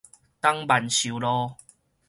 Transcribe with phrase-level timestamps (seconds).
[0.41, 1.57] 東萬壽路